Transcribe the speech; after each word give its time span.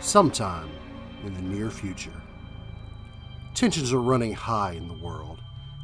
sometime 0.00 0.70
in 1.24 1.34
the 1.34 1.42
near 1.42 1.70
future. 1.70 2.10
Tensions 3.54 3.92
are 3.92 4.00
running 4.00 4.32
high 4.32 4.72
in 4.72 4.88
the 4.88 4.94
world. 4.94 5.40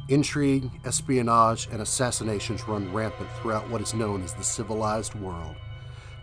Intrigue, 0.09 0.71
espionage, 0.85 1.67
and 1.71 1.81
assassinations 1.81 2.67
run 2.67 2.91
rampant 2.93 3.29
throughout 3.39 3.69
what 3.69 3.81
is 3.81 3.93
known 3.93 4.23
as 4.23 4.33
the 4.33 4.43
civilized 4.43 5.13
world. 5.15 5.55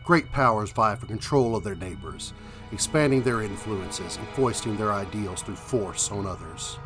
Great 0.05 0.31
powers 0.33 0.73
vie 0.73 0.97
for 0.97 1.07
control 1.07 1.55
of 1.55 1.63
their 1.63 1.77
neighbors, 1.77 2.33
expanding 2.73 3.23
their 3.23 3.43
influences 3.43 4.17
and 4.17 4.27
foisting 4.29 4.77
their 4.77 4.93
ideals 4.93 5.43
through 5.43 5.55
force 5.55 6.11
on 6.11 6.27
others. 6.27 6.79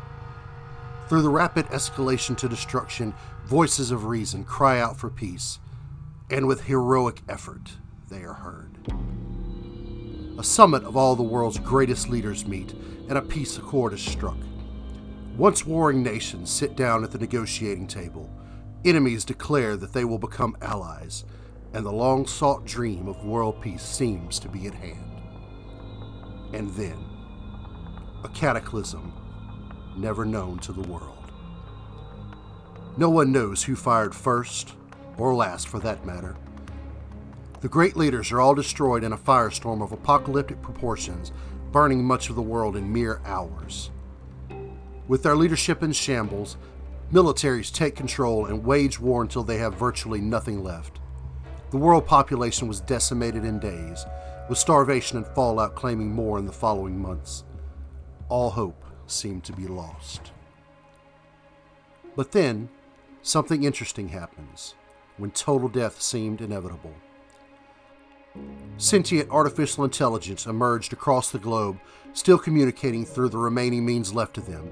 Through 1.07 1.23
the 1.23 1.29
rapid 1.29 1.65
escalation 1.67 2.37
to 2.37 2.47
destruction, 2.47 3.15
voices 3.45 3.89
of 3.91 4.05
reason 4.05 4.43
cry 4.43 4.79
out 4.79 4.97
for 4.97 5.09
peace, 5.09 5.59
and 6.29 6.47
with 6.47 6.65
heroic 6.65 7.21
effort, 7.27 7.71
they 8.09 8.21
are 8.23 8.33
heard. 8.33 8.77
A 10.39 10.43
summit 10.43 10.85
of 10.85 10.95
all 10.95 11.17
the 11.17 11.21
world's 11.21 11.59
greatest 11.59 12.07
leaders 12.07 12.47
meet, 12.47 12.71
and 13.09 13.17
a 13.17 13.21
peace 13.21 13.57
accord 13.57 13.91
is 13.91 14.01
struck. 14.01 14.37
Once 15.35 15.65
warring 15.65 16.01
nations 16.01 16.49
sit 16.49 16.77
down 16.77 17.03
at 17.03 17.11
the 17.11 17.17
negotiating 17.17 17.87
table, 17.87 18.29
enemies 18.85 19.25
declare 19.25 19.75
that 19.75 19.91
they 19.91 20.05
will 20.05 20.17
become 20.17 20.55
allies, 20.61 21.25
and 21.73 21.85
the 21.85 21.91
long 21.91 22.25
sought 22.25 22.63
dream 22.63 23.09
of 23.09 23.25
world 23.25 23.61
peace 23.61 23.83
seems 23.83 24.39
to 24.39 24.47
be 24.47 24.65
at 24.65 24.73
hand. 24.73 25.21
And 26.53 26.69
then, 26.69 27.03
a 28.23 28.29
cataclysm 28.29 29.11
never 29.97 30.23
known 30.23 30.59
to 30.59 30.71
the 30.71 30.87
world. 30.87 31.33
No 32.95 33.09
one 33.09 33.33
knows 33.33 33.63
who 33.63 33.75
fired 33.75 34.15
first, 34.15 34.73
or 35.17 35.35
last 35.35 35.67
for 35.67 35.79
that 35.79 36.05
matter. 36.05 36.37
The 37.61 37.67
great 37.67 37.97
leaders 37.97 38.31
are 38.31 38.39
all 38.39 38.55
destroyed 38.55 39.03
in 39.03 39.11
a 39.11 39.17
firestorm 39.17 39.83
of 39.83 39.91
apocalyptic 39.91 40.61
proportions, 40.61 41.33
burning 41.73 42.05
much 42.05 42.29
of 42.29 42.37
the 42.37 42.41
world 42.41 42.77
in 42.77 42.91
mere 42.91 43.19
hours. 43.25 43.91
With 45.09 45.23
their 45.23 45.35
leadership 45.35 45.83
in 45.83 45.91
shambles, 45.91 46.55
militaries 47.11 47.73
take 47.73 47.97
control 47.97 48.45
and 48.45 48.63
wage 48.63 48.97
war 48.97 49.21
until 49.21 49.43
they 49.43 49.57
have 49.57 49.73
virtually 49.73 50.21
nothing 50.21 50.63
left. 50.63 50.99
The 51.71 51.77
world 51.77 52.07
population 52.07 52.69
was 52.69 52.79
decimated 52.79 53.43
in 53.43 53.59
days, 53.59 54.05
with 54.47 54.57
starvation 54.57 55.17
and 55.17 55.27
fallout 55.27 55.75
claiming 55.75 56.13
more 56.13 56.39
in 56.39 56.45
the 56.45 56.53
following 56.53 56.97
months. 56.99 57.43
All 58.29 58.51
hope 58.51 58.85
seemed 59.05 59.43
to 59.43 59.53
be 59.53 59.67
lost. 59.67 60.31
But 62.15 62.31
then, 62.31 62.69
something 63.21 63.65
interesting 63.65 64.09
happens 64.09 64.75
when 65.17 65.31
total 65.31 65.67
death 65.67 66.01
seemed 66.01 66.39
inevitable. 66.39 66.93
Sentient 68.79 69.29
artificial 69.29 69.83
intelligence 69.83 70.45
emerged 70.45 70.93
across 70.93 71.29
the 71.29 71.37
globe, 71.37 71.77
still 72.13 72.37
communicating 72.37 73.05
through 73.05 73.27
the 73.27 73.37
remaining 73.37 73.85
means 73.85 74.13
left 74.13 74.33
to 74.35 74.41
them, 74.41 74.69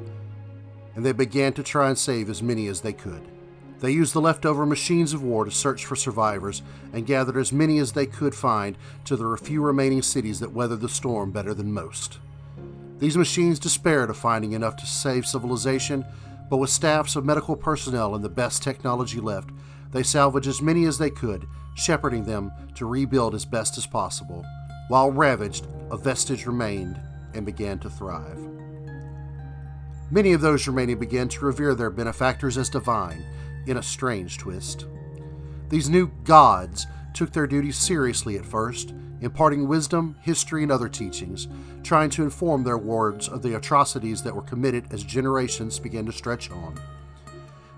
and 0.95 1.05
they 1.05 1.11
began 1.11 1.51
to 1.51 1.61
try 1.61 1.89
and 1.89 1.97
save 1.97 2.29
as 2.29 2.41
many 2.41 2.67
as 2.67 2.79
they 2.79 2.93
could. 2.93 3.27
They 3.81 3.91
used 3.91 4.13
the 4.13 4.21
leftover 4.21 4.65
machines 4.65 5.11
of 5.11 5.23
war 5.23 5.43
to 5.43 5.51
search 5.51 5.85
for 5.85 5.97
survivors 5.97 6.61
and 6.93 7.05
gathered 7.05 7.35
as 7.35 7.51
many 7.51 7.79
as 7.79 7.91
they 7.91 8.05
could 8.05 8.33
find 8.33 8.77
to 9.03 9.17
the 9.17 9.35
few 9.35 9.61
remaining 9.61 10.01
cities 10.01 10.39
that 10.39 10.53
weathered 10.53 10.79
the 10.79 10.87
storm 10.87 11.31
better 11.31 11.53
than 11.53 11.73
most. 11.73 12.19
These 12.99 13.17
machines 13.17 13.59
despaired 13.59 14.09
of 14.09 14.15
finding 14.15 14.53
enough 14.53 14.77
to 14.77 14.85
save 14.85 15.25
civilization, 15.25 16.05
but 16.49 16.57
with 16.57 16.69
staffs 16.69 17.17
of 17.17 17.25
medical 17.25 17.57
personnel 17.57 18.15
and 18.15 18.23
the 18.23 18.29
best 18.29 18.63
technology 18.63 19.19
left, 19.19 19.49
they 19.91 20.01
salvaged 20.01 20.47
as 20.47 20.61
many 20.61 20.85
as 20.85 20.97
they 20.97 21.09
could, 21.09 21.45
shepherding 21.77 22.23
them 22.23 22.51
to 22.75 22.85
rebuild 22.85 23.35
as 23.35 23.45
best 23.45 23.77
as 23.77 23.85
possible. 23.85 24.43
While 24.87 25.11
ravaged, 25.11 25.67
a 25.91 25.97
vestige 25.97 26.45
remained 26.45 26.99
and 27.33 27.45
began 27.45 27.79
to 27.79 27.89
thrive. 27.89 28.39
Many 30.09 30.33
of 30.33 30.41
those 30.41 30.67
remaining 30.67 30.99
began 30.99 31.27
to 31.29 31.45
revere 31.45 31.75
their 31.75 31.89
benefactors 31.89 32.57
as 32.57 32.69
divine, 32.69 33.23
in 33.67 33.77
a 33.77 33.83
strange 33.83 34.37
twist. 34.37 34.85
These 35.69 35.89
new 35.89 36.07
gods 36.23 36.87
took 37.13 37.31
their 37.31 37.47
duties 37.47 37.77
seriously 37.77 38.37
at 38.37 38.45
first, 38.45 38.93
imparting 39.19 39.67
wisdom, 39.67 40.15
history, 40.21 40.63
and 40.63 40.71
other 40.71 40.87
teachings, 40.87 41.47
trying 41.83 42.09
to 42.11 42.23
inform 42.23 42.63
their 42.63 42.77
wards 42.77 43.27
of 43.27 43.41
the 43.41 43.55
atrocities 43.55 44.23
that 44.23 44.35
were 44.35 44.41
committed 44.41 44.85
as 44.91 45.03
generations 45.03 45.79
began 45.79 46.05
to 46.05 46.11
stretch 46.11 46.49
on. 46.51 46.79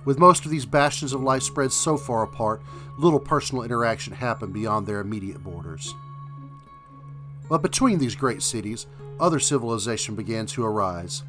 With 0.06 0.20
most 0.20 0.46
of 0.46 0.52
these 0.52 0.66
bastions 0.66 1.14
of 1.14 1.22
life 1.22 1.44
spread 1.44 1.72
so 1.72 1.98
far 1.98 2.24
apart, 2.24 2.62
little 2.98 3.20
personal 3.20 3.64
interaction 3.64 4.14
happened 4.14 4.54
beyond 4.54 4.88
their 4.88 5.02
immediate 5.02 5.44
borders. 5.44 5.94
But 7.50 7.62
between 7.62 8.00
these 8.00 8.16
great 8.16 8.42
cities, 8.42 8.88
other 9.20 9.40
civilization 9.40 10.16
began 10.16 10.46
to 10.48 10.66
arise. 10.66 11.24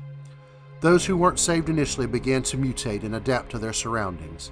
Those 0.81 1.05
who 1.05 1.17
weren't 1.17 1.39
saved 1.39 1.69
initially 1.69 2.07
began 2.07 2.43
to 2.45 2.57
mutate 2.57 3.03
and 3.03 3.17
adapt 3.17 3.51
to 3.51 3.59
their 3.59 3.73
surroundings. 3.73 4.51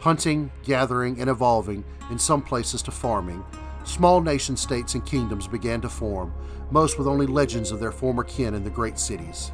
Hunting, 0.00 0.50
gathering, 0.64 1.20
and 1.20 1.30
evolving, 1.30 1.84
in 2.10 2.18
some 2.18 2.42
places 2.42 2.82
to 2.82 2.90
farming, 2.90 3.44
small 3.84 4.20
nation 4.20 4.56
states 4.56 4.94
and 4.94 5.06
kingdoms 5.06 5.46
began 5.46 5.80
to 5.80 5.88
form, 5.88 6.32
most 6.70 6.98
with 6.98 7.06
only 7.06 7.26
legends 7.26 7.70
of 7.70 7.78
their 7.78 7.92
former 7.92 8.24
kin 8.24 8.54
in 8.54 8.64
the 8.64 8.70
great 8.70 8.98
cities. 8.98 9.52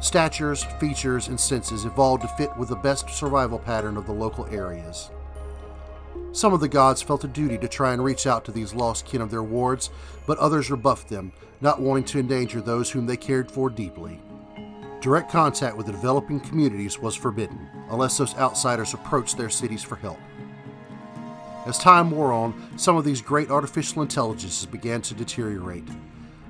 Statures, 0.00 0.64
features, 0.78 1.28
and 1.28 1.40
senses 1.40 1.84
evolved 1.84 2.22
to 2.22 2.28
fit 2.28 2.54
with 2.56 2.68
the 2.68 2.76
best 2.76 3.08
survival 3.08 3.58
pattern 3.58 3.96
of 3.96 4.06
the 4.06 4.12
local 4.12 4.46
areas. 4.46 5.10
Some 6.32 6.52
of 6.52 6.60
the 6.60 6.68
gods 6.68 7.00
felt 7.00 7.24
a 7.24 7.28
duty 7.28 7.56
to 7.58 7.68
try 7.68 7.94
and 7.94 8.04
reach 8.04 8.26
out 8.26 8.44
to 8.44 8.52
these 8.52 8.74
lost 8.74 9.06
kin 9.06 9.22
of 9.22 9.30
their 9.30 9.42
wards, 9.42 9.88
but 10.26 10.36
others 10.38 10.70
rebuffed 10.70 11.08
them, 11.08 11.32
not 11.62 11.80
wanting 11.80 12.04
to 12.04 12.18
endanger 12.18 12.60
those 12.60 12.90
whom 12.90 13.06
they 13.06 13.16
cared 13.16 13.50
for 13.50 13.70
deeply. 13.70 14.20
Direct 15.00 15.30
contact 15.30 15.76
with 15.76 15.86
the 15.86 15.92
developing 15.92 16.40
communities 16.40 16.98
was 16.98 17.14
forbidden, 17.14 17.66
unless 17.90 18.18
those 18.18 18.34
outsiders 18.34 18.92
approached 18.92 19.38
their 19.38 19.48
cities 19.48 19.82
for 19.82 19.96
help. 19.96 20.18
As 21.64 21.78
time 21.78 22.10
wore 22.10 22.32
on, 22.32 22.54
some 22.76 22.96
of 22.96 23.04
these 23.04 23.22
great 23.22 23.50
artificial 23.50 24.02
intelligences 24.02 24.66
began 24.66 25.00
to 25.02 25.14
deteriorate. 25.14 25.88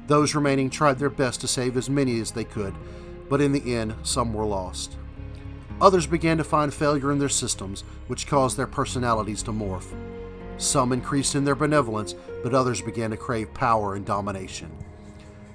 Those 0.08 0.34
remaining 0.34 0.68
tried 0.68 0.98
their 0.98 1.10
best 1.10 1.40
to 1.42 1.48
save 1.48 1.76
as 1.76 1.88
many 1.88 2.20
as 2.20 2.32
they 2.32 2.44
could, 2.44 2.74
but 3.28 3.40
in 3.40 3.52
the 3.52 3.74
end, 3.74 3.94
some 4.02 4.32
were 4.32 4.44
lost. 4.44 4.96
Others 5.80 6.06
began 6.06 6.38
to 6.38 6.44
find 6.44 6.72
failure 6.72 7.12
in 7.12 7.18
their 7.18 7.28
systems, 7.28 7.82
which 8.06 8.26
caused 8.26 8.56
their 8.56 8.66
personalities 8.66 9.42
to 9.42 9.52
morph. 9.52 9.94
Some 10.56 10.92
increased 10.92 11.34
in 11.34 11.44
their 11.44 11.54
benevolence, 11.54 12.14
but 12.42 12.54
others 12.54 12.80
began 12.80 13.10
to 13.10 13.16
crave 13.16 13.52
power 13.52 13.94
and 13.94 14.06
domination. 14.06 14.70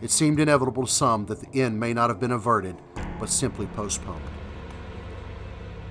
It 0.02 0.12
seemed 0.12 0.40
inevitable 0.40 0.86
to 0.86 0.92
some 0.92 1.26
that 1.28 1.40
the 1.40 1.62
end 1.62 1.80
may 1.80 1.94
not 1.94 2.10
have 2.10 2.20
been 2.20 2.32
averted, 2.32 2.76
but 3.20 3.30
simply 3.30 3.66
postponed. 3.68 4.22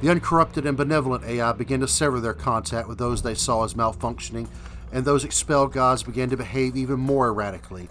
The 0.00 0.10
uncorrupted 0.10 0.64
and 0.64 0.76
benevolent 0.76 1.24
AI 1.24 1.52
began 1.52 1.80
to 1.80 1.88
sever 1.88 2.20
their 2.20 2.34
contact 2.34 2.88
with 2.88 2.98
those 2.98 3.22
they 3.22 3.34
saw 3.34 3.64
as 3.64 3.74
malfunctioning, 3.74 4.48
and 4.92 5.04
those 5.04 5.24
expelled 5.24 5.72
gods 5.72 6.02
began 6.02 6.30
to 6.30 6.36
behave 6.36 6.76
even 6.76 6.98
more 6.98 7.26
erratically, 7.28 7.88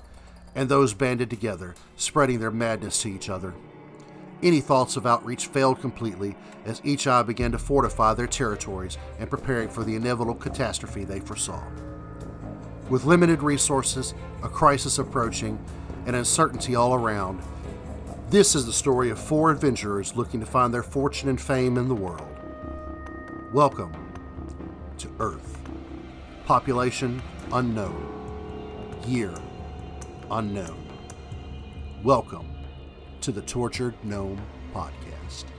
and 0.56 0.68
those 0.68 0.94
banded 0.94 1.30
together, 1.30 1.76
spreading 1.96 2.40
their 2.40 2.52
madness 2.52 3.02
to 3.02 3.10
each 3.10 3.30
other. 3.30 3.54
Any 4.42 4.62
thoughts 4.62 4.96
of 4.96 5.06
outreach 5.06 5.48
failed 5.48 5.82
completely 5.82 6.34
as 6.64 6.82
each 6.86 7.08
AI 7.08 7.24
began 7.24 7.52
to 7.52 7.58
fortify 7.58 8.14
their 8.14 8.28
territories 8.28 8.98
and 9.20 9.30
preparing 9.30 9.68
for 9.68 9.84
the 9.84 9.98
inevitable 9.98 10.36
catastrophe 10.36 11.04
they 11.04 11.20
foresaw. 11.20 11.62
With 12.90 13.04
limited 13.04 13.44
resources, 13.44 14.14
a 14.42 14.48
crisis 14.48 14.98
approaching, 14.98 15.60
and 16.06 16.16
uncertainty 16.16 16.74
all 16.74 16.94
around, 16.94 17.42
this 18.30 18.56
is 18.56 18.66
the 18.66 18.72
story 18.72 19.10
of 19.10 19.20
four 19.20 19.52
adventurers 19.52 20.16
looking 20.16 20.40
to 20.40 20.46
find 20.46 20.74
their 20.74 20.84
fortune 20.84 21.28
and 21.28 21.42
fame 21.42 21.78
in 21.78 21.90
the 21.90 21.96
world. 21.96 22.26
Welcome 23.52 23.92
to 25.00 25.10
Earth. 25.20 25.60
Population 26.46 27.22
unknown. 27.52 29.02
Year 29.06 29.34
unknown. 30.32 30.88
Welcome 32.04 32.59
to 33.30 33.36
the 33.36 33.46
Tortured 33.46 33.94
Gnome 34.04 34.42
Podcast. 34.74 35.59